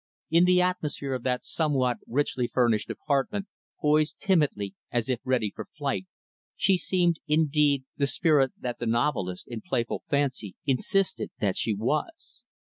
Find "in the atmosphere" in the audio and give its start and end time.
0.31-1.13